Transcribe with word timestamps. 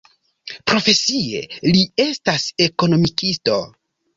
Profesie 0.71 1.43
li 1.73 1.83
estas 2.07 2.49
ekonomikisto. 2.69 3.63